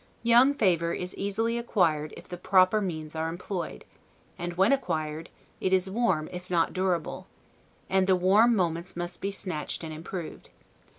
[0.23, 3.85] Young favor is easily acquired if the proper means are employed;
[4.35, 7.27] and, when acquired, it is warm, if not durable;
[7.87, 10.49] and the warm moments must be snatched and improved.